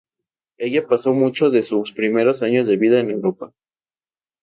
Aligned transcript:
Ella 0.57 0.87
pasó 0.87 1.13
muchos 1.13 1.51
de 1.53 1.61
sus 1.61 1.91
primeros 1.91 2.41
años 2.41 2.67
de 2.67 2.75
vida 2.75 2.99
en 3.01 3.11
Europa. 3.11 3.53